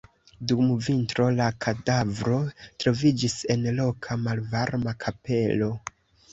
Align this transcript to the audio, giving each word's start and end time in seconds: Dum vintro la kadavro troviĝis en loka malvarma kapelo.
Dum 0.51 0.69
vintro 0.85 1.27
la 1.39 1.49
kadavro 1.65 2.41
troviĝis 2.85 3.37
en 3.57 3.69
loka 3.83 4.21
malvarma 4.25 4.99
kapelo. 5.07 5.73